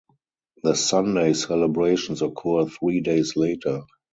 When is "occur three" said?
2.23-3.01